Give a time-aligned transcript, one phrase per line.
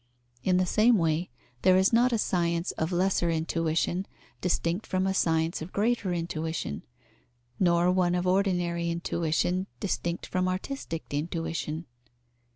[0.43, 1.29] In the same way,
[1.61, 4.07] there is not a science of lesser intuition
[4.41, 6.81] distinct from a science of greater intuition,
[7.59, 11.85] nor one of ordinary intuition distinct from artistic intuition.